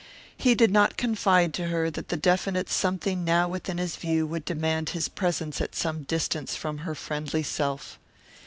[0.35, 4.45] He did not confide to her that the definite something now within his view would
[4.45, 7.99] demand his presence at some distance from her friendly self.